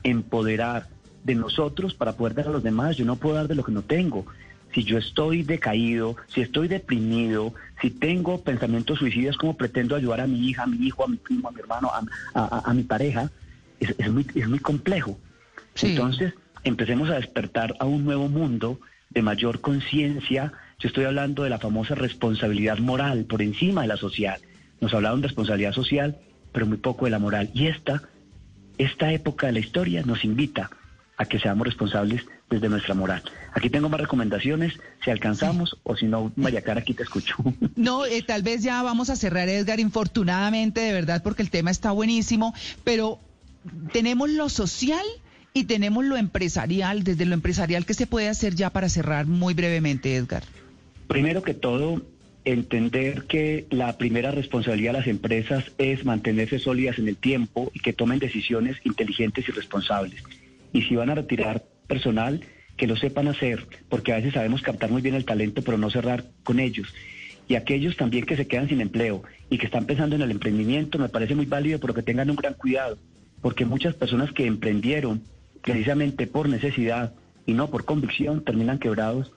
[0.03, 0.87] empoderar
[1.23, 2.95] de nosotros para poder dar a los demás.
[2.95, 4.25] Yo no puedo dar de lo que no tengo.
[4.73, 10.27] Si yo estoy decaído, si estoy deprimido, si tengo pensamientos suicidas, ¿cómo pretendo ayudar a
[10.27, 11.91] mi hija, a mi hijo, a mi primo, a mi hermano,
[12.33, 13.31] a, mi pareja?
[13.79, 15.17] Es, es, muy, es muy complejo.
[15.81, 20.53] Entonces, empecemos a despertar a un nuevo mundo de mayor conciencia.
[20.79, 24.39] Yo estoy hablando de la famosa responsabilidad moral por encima de la social.
[24.81, 26.17] Nos hablaron de responsabilidad social,
[26.51, 27.49] pero muy poco de la moral.
[27.53, 28.01] Y esta,
[28.77, 30.69] esta época de la historia nos invita
[31.17, 33.21] a que seamos responsables desde nuestra moral.
[33.53, 37.35] Aquí tengo más recomendaciones, si alcanzamos o si no, María Cara, aquí te escucho.
[37.75, 41.71] No, eh, tal vez ya vamos a cerrar, Edgar, infortunadamente, de verdad, porque el tema
[41.71, 43.19] está buenísimo, pero
[43.91, 45.05] tenemos lo social
[45.59, 49.53] y tenemos lo empresarial, desde lo empresarial, ¿qué se puede hacer ya para cerrar muy
[49.53, 50.43] brevemente, Edgar?
[51.07, 52.01] Primero que todo,
[52.45, 57.79] entender que la primera responsabilidad de las empresas es mantenerse sólidas en el tiempo y
[57.79, 60.23] que tomen decisiones inteligentes y responsables
[60.73, 62.41] y si van a retirar personal,
[62.77, 65.89] que lo sepan hacer, porque a veces sabemos captar muy bien el talento, pero no
[65.89, 66.93] cerrar con ellos.
[67.47, 70.99] Y aquellos también que se quedan sin empleo y que están pensando en el emprendimiento,
[70.99, 72.97] me parece muy válido, pero que tengan un gran cuidado,
[73.41, 75.23] porque muchas personas que emprendieron
[75.61, 77.13] precisamente por necesidad
[77.45, 79.31] y no por convicción, terminan quebrados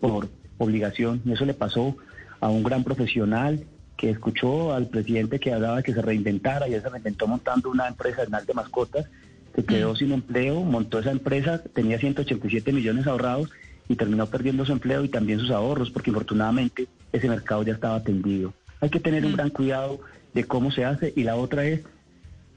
[0.00, 1.22] por obligación.
[1.24, 1.96] Y eso le pasó
[2.40, 3.64] a un gran profesional
[3.96, 7.70] que escuchó al presidente que hablaba de que se reinventara y él se reinventó montando
[7.70, 9.06] una empresa de mascotas
[9.54, 9.96] se quedó mm.
[9.96, 13.50] sin empleo, montó esa empresa, tenía 187 millones ahorrados
[13.88, 17.96] y terminó perdiendo su empleo y también sus ahorros porque infortunadamente ese mercado ya estaba
[17.96, 18.52] atendido.
[18.80, 19.36] Hay que tener un mm.
[19.36, 20.00] gran cuidado
[20.32, 21.82] de cómo se hace y la otra es,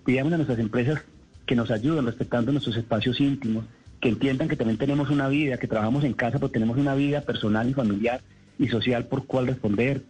[0.03, 1.03] cuidamos a nuestras empresas
[1.47, 3.65] que nos ayudan respetando nuestros espacios íntimos,
[3.99, 7.21] que entiendan que también tenemos una vida, que trabajamos en casa, pero tenemos una vida
[7.21, 8.21] personal y familiar
[8.59, 10.03] y social por cual responder.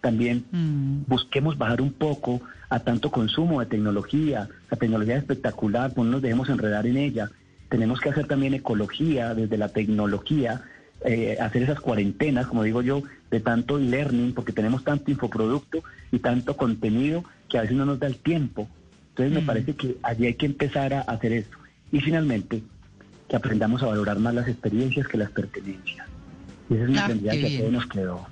[0.00, 1.04] También mm.
[1.08, 4.48] busquemos bajar un poco a tanto consumo de tecnología.
[4.70, 7.30] La tecnología es espectacular, pues no nos dejemos enredar en ella.
[7.68, 10.62] Tenemos que hacer también ecología desde la tecnología,
[11.04, 16.18] eh, hacer esas cuarentenas, como digo yo, de tanto learning, porque tenemos tanto infoproducto y
[16.18, 18.68] tanto contenido que a veces no nos da el tiempo.
[19.12, 19.46] Entonces me mm.
[19.46, 21.58] parece que allí hay que empezar a hacer esto.
[21.92, 22.62] Y finalmente,
[23.28, 26.06] que aprendamos a valorar más las experiencias que las pertenencias.
[26.70, 28.26] Y esa es una ah, que a todos nos quedó.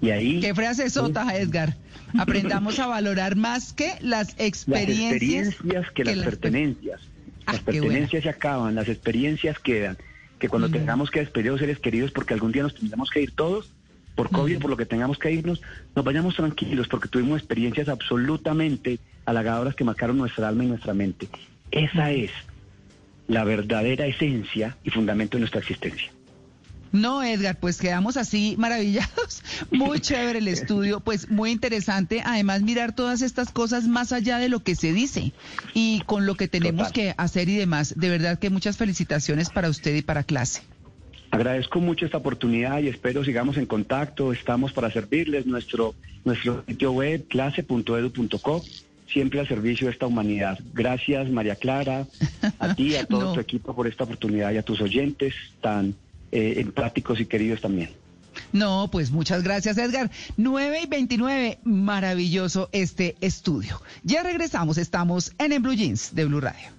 [0.00, 0.40] Y ahí...
[0.40, 1.76] ¿Qué frase sota, Edgar?
[2.16, 4.98] Aprendamos a valorar más que las experiencias.
[4.98, 7.00] Las experiencias que, las pertenencias.
[7.46, 9.98] las ah, pertenencias se acaban, las experiencias quedan.
[10.38, 10.72] Que cuando mm.
[10.72, 13.72] tengamos que despedir a los seres queridos, porque algún día nos tendremos que ir todos,
[14.14, 14.60] por COVID, mm.
[14.60, 15.60] por lo que tengamos que irnos,
[15.94, 21.28] nos vayamos tranquilos, porque tuvimos experiencias absolutamente halagadoras que marcaron nuestra alma y nuestra mente.
[21.70, 22.30] Esa es
[23.28, 26.10] la verdadera esencia y fundamento de nuestra existencia.
[26.92, 29.42] No, Edgar, pues quedamos así maravillados.
[29.70, 32.22] Muy chévere el estudio, pues muy interesante.
[32.24, 35.32] Además, mirar todas estas cosas más allá de lo que se dice
[35.72, 37.94] y con lo que tenemos que hacer y demás.
[37.96, 40.62] De verdad que muchas felicitaciones para usted y para clase.
[41.30, 44.32] Agradezco mucho esta oportunidad y espero sigamos en contacto.
[44.32, 45.46] Estamos para servirles.
[45.46, 45.94] Nuestro,
[46.24, 48.64] nuestro sitio web, clase.edu.co,
[49.12, 50.58] siempre al servicio de esta humanidad.
[50.72, 52.06] Gracias, María Clara,
[52.58, 55.94] a ti, a todo tu equipo por esta oportunidad y a tus oyentes tan
[56.32, 57.90] eh, empáticos y queridos también.
[58.52, 60.10] No, pues muchas gracias, Edgar.
[60.36, 63.82] 9 y 29, maravilloso este estudio.
[64.02, 66.70] Ya regresamos, estamos en el Blue Jeans de Blue Radio.